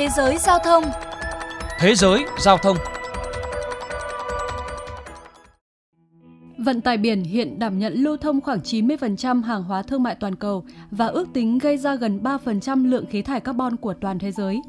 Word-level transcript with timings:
Thế 0.00 0.08
giới 0.08 0.38
giao 0.38 0.58
thông 0.58 0.84
Thế 1.78 1.94
giới 1.94 2.24
giao 2.38 2.58
thông 2.58 2.76
Vận 6.58 6.80
tải 6.80 6.96
biển 6.96 7.24
hiện 7.24 7.58
đảm 7.58 7.78
nhận 7.78 7.92
lưu 7.92 8.16
thông 8.16 8.40
khoảng 8.40 8.58
90% 8.58 9.42
hàng 9.42 9.62
hóa 9.62 9.82
thương 9.82 10.02
mại 10.02 10.14
toàn 10.14 10.36
cầu 10.36 10.64
và 10.90 11.06
ước 11.06 11.28
tính 11.34 11.58
gây 11.58 11.76
ra 11.76 11.94
gần 11.94 12.20
3% 12.22 12.90
lượng 12.90 13.06
khí 13.10 13.22
thải 13.22 13.40
carbon 13.40 13.76
của 13.76 13.94
toàn 13.94 14.18
thế 14.18 14.32
giới. 14.32 14.60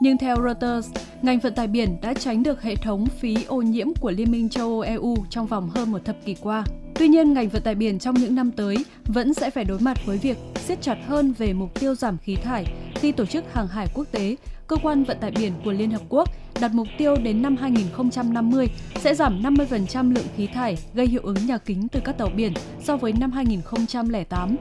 Nhưng 0.00 0.18
theo 0.18 0.36
Reuters, 0.44 0.90
ngành 1.22 1.38
vận 1.38 1.54
tải 1.54 1.66
biển 1.66 1.96
đã 2.02 2.14
tránh 2.14 2.42
được 2.42 2.62
hệ 2.62 2.76
thống 2.76 3.06
phí 3.06 3.44
ô 3.44 3.62
nhiễm 3.62 3.94
của 4.00 4.10
Liên 4.10 4.30
minh 4.30 4.48
châu 4.48 4.68
Âu 4.68 4.80
EU 4.80 5.16
trong 5.30 5.46
vòng 5.46 5.70
hơn 5.70 5.92
một 5.92 6.04
thập 6.04 6.16
kỷ 6.24 6.34
qua. 6.34 6.64
Tuy 6.94 7.08
nhiên, 7.08 7.32
ngành 7.32 7.48
vận 7.48 7.62
tải 7.62 7.74
biển 7.74 7.98
trong 7.98 8.14
những 8.14 8.34
năm 8.34 8.50
tới 8.50 8.76
vẫn 9.04 9.34
sẽ 9.34 9.50
phải 9.50 9.64
đối 9.64 9.78
mặt 9.80 9.98
với 10.06 10.18
việc 10.18 10.36
siết 10.66 10.82
chặt 10.82 10.96
hơn 11.06 11.32
về 11.38 11.52
mục 11.52 11.80
tiêu 11.80 11.94
giảm 11.94 12.18
khí 12.18 12.36
thải 12.36 12.64
khi 13.02 13.12
Tổ 13.12 13.26
chức 13.26 13.52
Hàng 13.52 13.68
hải 13.68 13.88
Quốc 13.94 14.06
tế, 14.12 14.36
cơ 14.66 14.76
quan 14.82 15.04
vận 15.04 15.18
tải 15.20 15.30
biển 15.30 15.52
của 15.64 15.72
Liên 15.72 15.90
Hợp 15.90 16.02
Quốc, 16.08 16.28
đặt 16.60 16.74
mục 16.74 16.88
tiêu 16.98 17.16
đến 17.16 17.42
năm 17.42 17.56
2050 17.56 18.68
sẽ 18.96 19.14
giảm 19.14 19.42
50% 19.42 20.14
lượng 20.14 20.26
khí 20.36 20.46
thải 20.46 20.76
gây 20.94 21.06
hiệu 21.06 21.20
ứng 21.24 21.46
nhà 21.46 21.58
kính 21.58 21.88
từ 21.88 22.00
các 22.04 22.18
tàu 22.18 22.28
biển 22.36 22.52
so 22.82 22.96
với 22.96 23.12
năm 23.12 23.32
2008. 23.32 24.56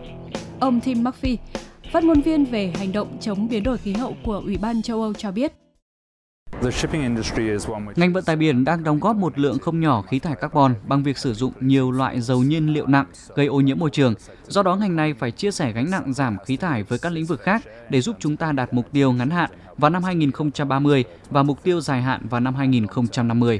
Ông 0.59 0.79
Tim 0.79 1.03
Murphy, 1.03 1.37
phát 1.91 2.03
ngôn 2.03 2.21
viên 2.21 2.45
về 2.45 2.73
hành 2.75 2.91
động 2.91 3.17
chống 3.21 3.47
biến 3.47 3.63
đổi 3.63 3.77
khí 3.77 3.93
hậu 3.93 4.15
của 4.25 4.41
Ủy 4.45 4.57
ban 4.57 4.81
châu 4.81 5.01
Âu 5.01 5.13
cho 5.13 5.31
biết. 5.31 5.60
Ngành 7.95 8.13
vận 8.13 8.23
tải 8.23 8.35
biển 8.35 8.63
đang 8.63 8.83
đóng 8.83 8.99
góp 8.99 9.15
một 9.15 9.39
lượng 9.39 9.59
không 9.59 9.79
nhỏ 9.79 10.01
khí 10.01 10.19
thải 10.19 10.35
carbon 10.35 10.73
bằng 10.87 11.03
việc 11.03 11.17
sử 11.17 11.33
dụng 11.33 11.53
nhiều 11.59 11.91
loại 11.91 12.21
dầu 12.21 12.43
nhiên 12.43 12.73
liệu 12.73 12.87
nặng 12.87 13.05
gây 13.35 13.45
ô 13.45 13.61
nhiễm 13.61 13.79
môi 13.79 13.89
trường. 13.89 14.13
Do 14.47 14.63
đó 14.63 14.75
ngành 14.75 14.95
này 14.95 15.13
phải 15.13 15.31
chia 15.31 15.51
sẻ 15.51 15.71
gánh 15.71 15.91
nặng 15.91 16.13
giảm 16.13 16.37
khí 16.45 16.57
thải 16.57 16.83
với 16.83 16.99
các 16.99 17.11
lĩnh 17.11 17.25
vực 17.25 17.41
khác 17.41 17.61
để 17.89 18.01
giúp 18.01 18.15
chúng 18.19 18.37
ta 18.37 18.51
đạt 18.51 18.73
mục 18.73 18.91
tiêu 18.91 19.11
ngắn 19.11 19.29
hạn 19.29 19.49
vào 19.77 19.89
năm 19.89 20.03
2030 20.03 21.03
và 21.29 21.43
mục 21.43 21.63
tiêu 21.63 21.81
dài 21.81 22.01
hạn 22.01 22.27
vào 22.29 22.41
năm 22.41 22.55
2050. 22.55 23.59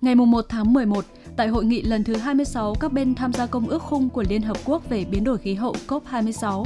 Ngày 0.00 0.14
1 0.14 0.44
tháng 0.48 0.72
11, 0.72 1.04
tại 1.36 1.48
hội 1.48 1.64
nghị 1.64 1.82
lần 1.82 2.04
thứ 2.04 2.16
26 2.16 2.74
các 2.80 2.92
bên 2.92 3.14
tham 3.14 3.32
gia 3.32 3.46
Công 3.46 3.68
ước 3.68 3.82
Khung 3.82 4.08
của 4.08 4.24
Liên 4.28 4.42
Hợp 4.42 4.56
Quốc 4.64 4.88
về 4.88 5.04
biến 5.10 5.24
đổi 5.24 5.38
khí 5.38 5.54
hậu 5.54 5.74
COP26, 5.88 6.64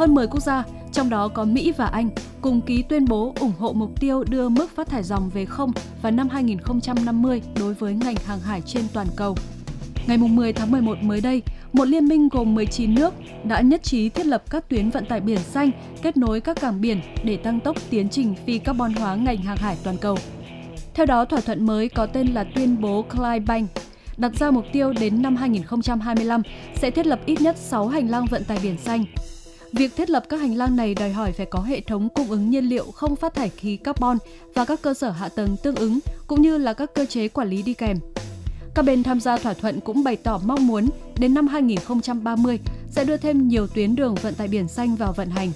hơn 0.00 0.14
10 0.14 0.26
quốc 0.26 0.40
gia, 0.40 0.64
trong 0.92 1.10
đó 1.10 1.28
có 1.28 1.44
Mỹ 1.44 1.72
và 1.76 1.86
Anh, 1.86 2.10
cùng 2.40 2.60
ký 2.60 2.82
tuyên 2.82 3.04
bố 3.04 3.34
ủng 3.40 3.52
hộ 3.58 3.72
mục 3.72 4.00
tiêu 4.00 4.24
đưa 4.24 4.48
mức 4.48 4.70
phát 4.76 4.88
thải 4.88 5.02
dòng 5.02 5.30
về 5.34 5.44
không 5.44 5.72
vào 6.02 6.12
năm 6.12 6.28
2050 6.28 7.42
đối 7.60 7.74
với 7.74 7.94
ngành 7.94 8.14
hàng 8.26 8.40
hải 8.40 8.60
trên 8.60 8.84
toàn 8.92 9.06
cầu. 9.16 9.36
Ngày 10.06 10.18
10 10.18 10.52
tháng 10.52 10.70
11 10.70 10.98
mới 11.02 11.20
đây, 11.20 11.42
một 11.72 11.84
liên 11.84 12.08
minh 12.08 12.28
gồm 12.28 12.54
19 12.54 12.94
nước 12.94 13.14
đã 13.44 13.60
nhất 13.60 13.82
trí 13.82 14.08
thiết 14.08 14.26
lập 14.26 14.42
các 14.50 14.68
tuyến 14.68 14.90
vận 14.90 15.06
tải 15.06 15.20
biển 15.20 15.38
xanh 15.38 15.70
kết 16.02 16.16
nối 16.16 16.40
các 16.40 16.60
cảng 16.60 16.80
biển 16.80 17.00
để 17.24 17.36
tăng 17.36 17.60
tốc 17.60 17.76
tiến 17.90 18.08
trình 18.08 18.34
phi 18.46 18.58
carbon 18.58 18.92
hóa 18.92 19.14
ngành 19.14 19.38
hàng 19.38 19.56
hải 19.56 19.76
toàn 19.84 19.96
cầu. 19.96 20.16
Theo 20.94 21.06
đó, 21.06 21.24
thỏa 21.24 21.40
thuận 21.40 21.66
mới 21.66 21.88
có 21.88 22.06
tên 22.06 22.26
là 22.26 22.44
tuyên 22.54 22.80
bố 22.80 23.02
Clydebank 23.02 23.70
đặt 24.16 24.32
ra 24.38 24.50
mục 24.50 24.64
tiêu 24.72 24.92
đến 24.92 25.22
năm 25.22 25.36
2025 25.36 26.42
sẽ 26.74 26.90
thiết 26.90 27.06
lập 27.06 27.20
ít 27.26 27.40
nhất 27.40 27.56
6 27.58 27.88
hành 27.88 28.10
lang 28.10 28.26
vận 28.30 28.44
tải 28.44 28.58
biển 28.62 28.78
xanh. 28.78 29.04
Việc 29.72 29.96
thiết 29.96 30.10
lập 30.10 30.22
các 30.28 30.40
hành 30.40 30.54
lang 30.54 30.76
này 30.76 30.94
đòi 30.94 31.10
hỏi 31.10 31.32
phải 31.32 31.46
có 31.46 31.60
hệ 31.60 31.80
thống 31.80 32.08
cung 32.14 32.30
ứng 32.30 32.50
nhiên 32.50 32.64
liệu 32.64 32.84
không 32.84 33.16
phát 33.16 33.34
thải 33.34 33.48
khí 33.48 33.76
carbon 33.76 34.18
và 34.54 34.64
các 34.64 34.82
cơ 34.82 34.94
sở 34.94 35.10
hạ 35.10 35.28
tầng 35.28 35.56
tương 35.62 35.74
ứng, 35.74 35.98
cũng 36.26 36.42
như 36.42 36.58
là 36.58 36.72
các 36.72 36.90
cơ 36.94 37.06
chế 37.06 37.28
quản 37.28 37.48
lý 37.48 37.62
đi 37.62 37.74
kèm. 37.74 37.96
Các 38.74 38.84
bên 38.84 39.02
tham 39.02 39.20
gia 39.20 39.36
thỏa 39.38 39.54
thuận 39.54 39.80
cũng 39.80 40.04
bày 40.04 40.16
tỏ 40.16 40.40
mong 40.44 40.66
muốn 40.66 40.88
đến 41.18 41.34
năm 41.34 41.46
2030 41.46 42.58
sẽ 42.90 43.04
đưa 43.04 43.16
thêm 43.16 43.48
nhiều 43.48 43.66
tuyến 43.66 43.96
đường 43.96 44.14
vận 44.14 44.34
tải 44.34 44.48
biển 44.48 44.68
xanh 44.68 44.96
vào 44.96 45.12
vận 45.12 45.30
hành. 45.30 45.50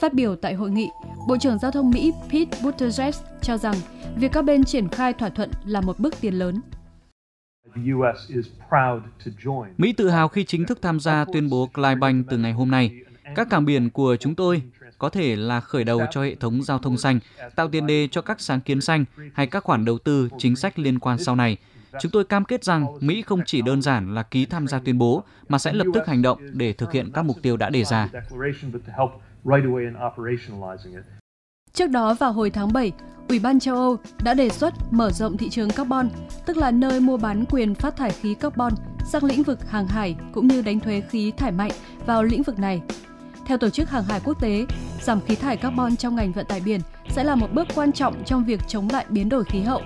Phát 0.00 0.14
biểu 0.14 0.36
tại 0.36 0.54
hội 0.54 0.70
nghị, 0.70 0.88
Bộ 1.28 1.36
trưởng 1.36 1.58
Giao 1.58 1.70
thông 1.70 1.90
Mỹ 1.90 2.12
Pete 2.32 2.58
Buttigieg 2.62 3.10
cho 3.42 3.56
rằng 3.56 3.74
việc 4.16 4.32
các 4.32 4.42
bên 4.42 4.64
triển 4.64 4.88
khai 4.88 5.12
thỏa 5.12 5.28
thuận 5.28 5.50
là 5.64 5.80
một 5.80 5.98
bước 5.98 6.14
tiến 6.20 6.34
lớn. 6.34 6.60
Mỹ 9.78 9.92
tự 9.92 10.10
hào 10.10 10.28
khi 10.28 10.44
chính 10.44 10.66
thức 10.66 10.78
tham 10.82 11.00
gia 11.00 11.24
tuyên 11.32 11.50
bố 11.50 11.68
Clydebank 11.74 12.26
từ 12.30 12.38
ngày 12.38 12.52
hôm 12.52 12.70
nay. 12.70 12.90
Các 13.36 13.50
cảng 13.50 13.64
biển 13.64 13.90
của 13.90 14.16
chúng 14.16 14.34
tôi 14.34 14.62
có 14.98 15.08
thể 15.08 15.36
là 15.36 15.60
khởi 15.60 15.84
đầu 15.84 16.00
cho 16.10 16.22
hệ 16.22 16.34
thống 16.34 16.62
giao 16.62 16.78
thông 16.78 16.96
xanh, 16.96 17.18
tạo 17.56 17.68
tiền 17.68 17.86
đề 17.86 18.08
cho 18.10 18.22
các 18.22 18.40
sáng 18.40 18.60
kiến 18.60 18.80
xanh 18.80 19.04
hay 19.34 19.46
các 19.46 19.64
khoản 19.64 19.84
đầu 19.84 19.98
tư 19.98 20.28
chính 20.38 20.56
sách 20.56 20.78
liên 20.78 20.98
quan 20.98 21.18
sau 21.18 21.36
này. 21.36 21.56
Chúng 22.00 22.12
tôi 22.12 22.24
cam 22.24 22.44
kết 22.44 22.64
rằng 22.64 22.86
Mỹ 23.00 23.22
không 23.22 23.40
chỉ 23.46 23.62
đơn 23.62 23.82
giản 23.82 24.14
là 24.14 24.22
ký 24.22 24.46
tham 24.46 24.66
gia 24.66 24.78
tuyên 24.78 24.98
bố 24.98 25.22
mà 25.48 25.58
sẽ 25.58 25.72
lập 25.72 25.86
tức 25.94 26.06
hành 26.06 26.22
động 26.22 26.38
để 26.52 26.72
thực 26.72 26.92
hiện 26.92 27.10
các 27.14 27.24
mục 27.24 27.36
tiêu 27.42 27.56
đã 27.56 27.70
đề 27.70 27.84
ra. 27.84 28.08
Trước 31.72 31.90
đó 31.90 32.14
vào 32.14 32.32
hồi 32.32 32.50
tháng 32.50 32.72
7, 32.72 32.92
Ủy 33.28 33.38
ban 33.38 33.60
châu 33.60 33.76
Âu 33.76 33.96
đã 34.22 34.34
đề 34.34 34.48
xuất 34.48 34.74
mở 34.90 35.10
rộng 35.10 35.36
thị 35.36 35.50
trường 35.50 35.70
carbon, 35.70 36.08
tức 36.46 36.56
là 36.56 36.70
nơi 36.70 37.00
mua 37.00 37.16
bán 37.16 37.44
quyền 37.50 37.74
phát 37.74 37.96
thải 37.96 38.10
khí 38.10 38.34
carbon 38.34 38.72
sang 39.12 39.24
lĩnh 39.24 39.42
vực 39.42 39.70
hàng 39.70 39.86
hải 39.86 40.16
cũng 40.32 40.46
như 40.46 40.62
đánh 40.62 40.80
thuế 40.80 41.00
khí 41.00 41.32
thải 41.36 41.52
mạnh 41.52 41.72
vào 42.06 42.22
lĩnh 42.22 42.42
vực 42.42 42.58
này. 42.58 42.82
Theo 43.46 43.58
Tổ 43.58 43.70
chức 43.70 43.90
Hàng 43.90 44.04
hải 44.04 44.20
Quốc 44.24 44.40
tế, 44.40 44.66
giảm 45.00 45.20
khí 45.20 45.34
thải 45.34 45.56
carbon 45.56 45.96
trong 45.96 46.16
ngành 46.16 46.32
vận 46.32 46.46
tải 46.46 46.60
biển 46.60 46.80
sẽ 47.08 47.24
là 47.24 47.34
một 47.34 47.48
bước 47.52 47.68
quan 47.74 47.92
trọng 47.92 48.24
trong 48.24 48.44
việc 48.44 48.60
chống 48.68 48.88
lại 48.92 49.04
biến 49.08 49.28
đổi 49.28 49.44
khí 49.44 49.60
hậu. 49.60 49.82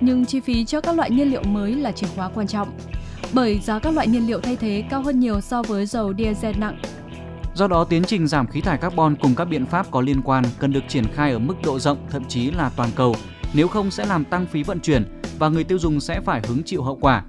Nhưng 0.00 0.26
chi 0.26 0.40
phí 0.40 0.64
cho 0.64 0.80
các 0.80 0.96
loại 0.96 1.10
nhiên 1.10 1.30
liệu 1.30 1.42
mới 1.42 1.74
là 1.74 1.92
chìa 1.92 2.06
khóa 2.16 2.30
quan 2.34 2.46
trọng, 2.46 2.68
bởi 3.32 3.60
giá 3.60 3.78
các 3.78 3.94
loại 3.94 4.08
nhiên 4.08 4.26
liệu 4.26 4.40
thay 4.40 4.56
thế 4.56 4.84
cao 4.90 5.02
hơn 5.02 5.20
nhiều 5.20 5.40
so 5.40 5.62
với 5.62 5.86
dầu 5.86 6.14
diesel 6.18 6.56
nặng 6.56 6.78
Do 7.54 7.68
đó, 7.68 7.84
tiến 7.84 8.04
trình 8.04 8.28
giảm 8.28 8.46
khí 8.46 8.60
thải 8.60 8.78
carbon 8.78 9.16
cùng 9.16 9.34
các 9.34 9.44
biện 9.44 9.66
pháp 9.66 9.90
có 9.90 10.00
liên 10.00 10.22
quan 10.22 10.44
cần 10.58 10.72
được 10.72 10.84
triển 10.88 11.04
khai 11.14 11.32
ở 11.32 11.38
mức 11.38 11.54
độ 11.64 11.78
rộng, 11.78 11.98
thậm 12.10 12.24
chí 12.24 12.50
là 12.50 12.70
toàn 12.76 12.90
cầu. 12.96 13.16
Nếu 13.54 13.68
không 13.68 13.90
sẽ 13.90 14.06
làm 14.06 14.24
tăng 14.24 14.46
phí 14.46 14.62
vận 14.62 14.80
chuyển 14.80 15.04
và 15.38 15.48
người 15.48 15.64
tiêu 15.64 15.78
dùng 15.78 16.00
sẽ 16.00 16.20
phải 16.20 16.40
hứng 16.48 16.62
chịu 16.62 16.82
hậu 16.82 16.98
quả. 17.00 17.24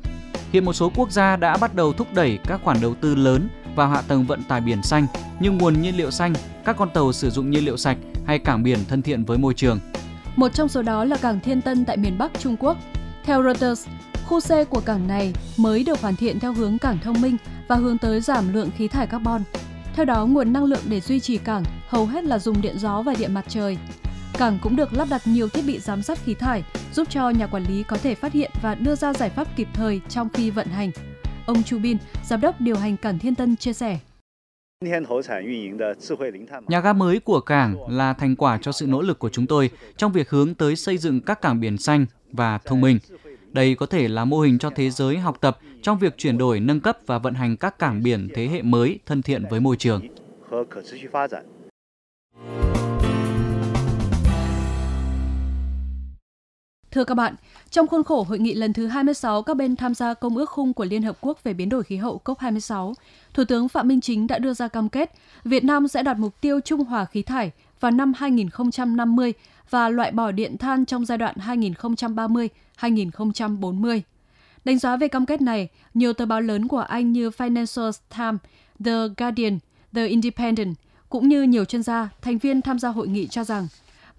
Hiện 0.52 0.66
một 0.66 0.74
số 0.74 0.92
quốc 0.96 1.12
gia 1.12 1.36
đã 1.36 1.58
bắt 1.58 1.76
đầu 1.76 1.94
thúc 1.94 2.08
đẩy 2.14 2.40
các 2.48 2.62
khoản 2.64 2.78
đầu 2.82 2.96
tư 3.02 3.16
lớn 3.16 3.50
vào 3.76 3.90
hạ 3.90 4.02
tầng 4.08 4.26
vận 4.26 4.44
tải 4.44 4.62
biển 4.62 4.84
xanh 4.84 5.08
như 5.40 5.52
nguồn 5.52 5.82
nhiên 5.82 5.98
liệu 5.98 6.12
xanh, 6.12 6.34
các 6.66 6.76
con 6.78 6.90
tàu 6.90 7.14
sử 7.14 7.30
dụng 7.30 7.52
nhiên 7.52 7.66
liệu 7.66 7.78
sạch 7.78 7.98
hay 8.26 8.40
cảng 8.40 8.64
biển 8.64 8.80
thân 8.88 9.02
thiện 9.02 9.24
với 9.24 9.38
môi 9.38 9.54
trường. 9.54 9.80
Một 10.36 10.54
trong 10.54 10.68
số 10.68 10.82
đó 10.82 11.06
là 11.06 11.18
cảng 11.18 11.40
Thiên 11.40 11.62
Tân 11.62 11.86
tại 11.86 11.98
miền 11.98 12.18
Bắc 12.18 12.32
Trung 12.40 12.58
Quốc. 12.60 12.78
Theo 13.24 13.44
Reuters, 13.44 13.88
khu 14.26 14.40
C 14.40 14.70
của 14.70 14.80
cảng 14.80 15.08
này 15.08 15.34
mới 15.58 15.84
được 15.84 16.02
hoàn 16.02 16.16
thiện 16.16 16.40
theo 16.40 16.54
hướng 16.54 16.78
cảng 16.78 16.98
thông 17.04 17.22
minh 17.22 17.38
và 17.68 17.76
hướng 17.76 17.98
tới 17.98 18.22
giảm 18.22 18.54
lượng 18.54 18.70
khí 18.78 18.88
thải 18.88 19.08
carbon. 19.08 19.44
Theo 19.96 20.06
đó, 20.06 20.26
nguồn 20.26 20.54
năng 20.54 20.64
lượng 20.64 20.84
để 20.90 21.02
duy 21.02 21.20
trì 21.20 21.38
cảng 21.38 21.64
hầu 21.88 22.06
hết 22.06 22.24
là 22.24 22.40
dùng 22.40 22.62
điện 22.62 22.80
gió 22.80 23.02
và 23.02 23.14
điện 23.20 23.34
mặt 23.34 23.46
trời. 23.48 23.78
Cảng 24.38 24.60
cũng 24.62 24.76
được 24.76 24.94
lắp 24.94 25.08
đặt 25.10 25.22
nhiều 25.26 25.50
thiết 25.50 25.62
bị 25.68 25.80
giám 25.80 26.02
sát 26.02 26.20
khí 26.26 26.34
thải, 26.34 26.64
giúp 26.94 27.08
cho 27.10 27.30
nhà 27.30 27.48
quản 27.48 27.64
lý 27.64 27.84
có 27.84 27.98
thể 27.98 28.16
phát 28.16 28.34
hiện 28.34 28.52
và 28.62 28.76
đưa 28.76 28.96
ra 28.96 29.14
giải 29.14 29.30
pháp 29.30 29.48
kịp 29.56 29.68
thời 29.74 30.02
trong 30.10 30.30
khi 30.30 30.50
vận 30.50 30.68
hành. 30.68 30.92
Ông 31.52 31.64
Chu 31.64 31.80
Bin, 31.80 31.98
giám 32.24 32.42
đốc 32.42 32.62
điều 32.62 32.76
hành 32.76 32.98
cảng 32.98 33.20
Thiên 33.20 33.36
Tân 33.36 33.56
chia 33.56 33.74
sẻ. 33.74 34.00
Nhà 36.68 36.80
ga 36.80 36.94
mới 36.94 37.20
của 37.20 37.40
cảng 37.42 37.92
là 37.92 38.14
thành 38.14 38.36
quả 38.36 38.58
cho 38.62 38.72
sự 38.72 38.88
nỗ 38.88 39.02
lực 39.02 39.20
của 39.20 39.30
chúng 39.30 39.48
tôi 39.48 39.70
trong 39.98 40.12
việc 40.12 40.30
hướng 40.30 40.54
tới 40.54 40.76
xây 40.76 40.98
dựng 40.98 41.22
các 41.22 41.42
cảng 41.42 41.60
biển 41.60 41.78
xanh 41.78 42.06
và 42.32 42.58
thông 42.58 42.82
minh. 42.82 43.00
Đây 43.52 43.76
có 43.76 43.86
thể 43.86 44.08
là 44.08 44.26
mô 44.26 44.40
hình 44.40 44.60
cho 44.60 44.70
thế 44.70 44.90
giới 44.90 45.18
học 45.18 45.38
tập 45.42 45.60
trong 45.82 46.00
việc 46.00 46.18
chuyển 46.18 46.38
đổi, 46.38 46.60
nâng 46.60 46.80
cấp 46.80 46.98
và 47.06 47.18
vận 47.18 47.34
hành 47.34 47.58
các 47.58 47.80
cảng 47.80 48.04
biển 48.04 48.28
thế 48.36 48.48
hệ 48.48 48.62
mới 48.62 49.00
thân 49.06 49.22
thiện 49.22 49.44
với 49.50 49.60
môi 49.60 49.76
trường. 49.78 50.02
Thưa 56.92 57.04
các 57.04 57.16
bạn, 57.16 57.36
trong 57.70 57.88
khuôn 57.88 58.04
khổ 58.04 58.24
hội 58.24 58.40
nghị 58.40 58.54
lần 58.54 58.74
thứ 58.74 58.88
26 58.88 59.42
các 59.42 59.58
bên 59.58 59.76
tham 59.76 59.94
gia 59.94 60.14
Công 60.14 60.38
ước 60.38 60.50
Khung 60.50 60.74
của 60.74 60.86
Liên 60.86 61.04
Hợp 61.04 61.18
Quốc 61.22 61.44
về 61.44 61.54
biến 61.54 61.70
đổi 61.70 61.84
khí 61.84 61.98
hậu 61.98 62.22
COP26, 62.26 62.94
Thủ 63.34 63.44
tướng 63.44 63.70
Phạm 63.70 63.88
Minh 63.88 64.02
Chính 64.02 64.28
đã 64.28 64.40
đưa 64.40 64.54
ra 64.54 64.68
cam 64.68 64.90
kết 64.90 65.12
Việt 65.44 65.64
Nam 65.64 65.88
sẽ 65.88 66.04
đạt 66.04 66.18
mục 66.18 66.42
tiêu 66.42 66.60
trung 66.60 66.84
hòa 66.84 67.06
khí 67.06 67.22
thải 67.22 67.52
vào 67.80 67.92
năm 67.92 68.14
2050 68.18 69.34
và 69.70 69.90
loại 69.90 70.12
bỏ 70.12 70.32
điện 70.32 70.58
than 70.58 70.86
trong 70.86 71.06
giai 71.06 71.18
đoạn 71.18 71.36
2030-2040. 72.80 74.02
Đánh 74.66 74.80
giá 74.80 74.98
về 74.98 75.08
cam 75.08 75.26
kết 75.26 75.42
này, 75.42 75.70
nhiều 75.94 76.14
tờ 76.14 76.26
báo 76.26 76.42
lớn 76.42 76.68
của 76.68 76.80
Anh 76.80 77.12
như 77.12 77.30
Financial 77.30 77.92
Times, 78.18 78.40
The 78.86 78.94
Guardian, 79.18 79.60
The 79.94 80.06
Independent 80.08 80.76
cũng 81.10 81.30
như 81.30 81.44
nhiều 81.44 81.66
chuyên 81.66 81.84
gia, 81.84 82.10
thành 82.22 82.38
viên 82.38 82.62
tham 82.62 82.80
gia 82.80 82.90
hội 82.90 83.08
nghị 83.08 83.28
cho 83.28 83.44
rằng, 83.44 83.68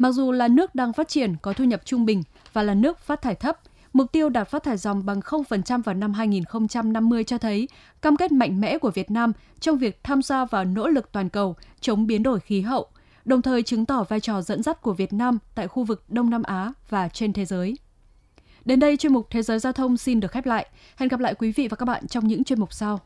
mặc 0.03 0.13
dù 0.13 0.33
là 0.33 0.49
nước 0.49 0.75
đang 0.75 0.93
phát 0.93 1.09
triển 1.09 1.37
có 1.43 1.53
thu 1.53 1.65
nhập 1.65 1.83
trung 1.85 2.05
bình 2.05 2.23
và 2.53 2.63
là 2.63 2.75
nước 2.75 2.99
phát 2.99 3.23
thải 3.23 3.35
thấp, 3.35 3.59
mục 3.93 4.13
tiêu 4.13 4.29
đạt 4.29 4.49
phát 4.49 4.63
thải 4.63 4.77
dòng 4.77 5.07
bằng 5.07 5.21
0% 5.21 5.83
vào 5.83 5.95
năm 5.95 6.13
2050 6.13 7.25
cho 7.25 7.39
thấy 7.39 7.69
cam 8.03 8.17
kết 8.17 8.33
mạnh 8.33 8.61
mẽ 8.61 8.79
của 8.79 8.91
Việt 8.91 9.11
Nam 9.11 9.33
trong 9.61 9.79
việc 9.79 10.05
tham 10.05 10.23
gia 10.23 10.45
vào 10.45 10.65
nỗ 10.65 10.89
lực 10.89 11.13
toàn 11.13 11.29
cầu 11.29 11.57
chống 11.81 12.07
biến 12.07 12.23
đổi 12.23 12.41
khí 12.41 12.61
hậu, 12.61 12.87
đồng 13.25 13.43
thời 13.43 13.63
chứng 13.63 13.87
tỏ 13.87 14.05
vai 14.09 14.21
trò 14.21 14.43
dẫn 14.43 14.63
dắt 14.63 14.83
của 14.83 14.93
Việt 14.93 15.13
Nam 15.13 15.39
tại 15.55 15.69
khu 15.69 15.85
vực 15.85 16.05
Đông 16.09 16.31
Nam 16.31 16.43
Á 16.43 16.73
và 16.89 17.09
trên 17.09 17.33
thế 17.33 17.45
giới. 17.45 17.77
Đến 18.65 18.81
đây 18.81 18.97
chuyên 18.97 19.13
mục 19.13 19.27
Thế 19.31 19.43
giới 19.43 19.59
giao 19.59 19.73
thông 19.73 19.97
xin 19.97 20.21
được 20.21 20.31
khép 20.33 20.47
lại. 20.47 20.67
Hẹn 20.97 21.09
gặp 21.09 21.21
lại 21.21 21.35
quý 21.35 21.53
vị 21.53 21.69
và 21.69 21.77
các 21.77 21.87
bạn 21.87 22.07
trong 22.07 22.27
những 22.29 22.45
chuyên 22.45 22.61
mục 22.61 22.73
sau. 22.73 23.01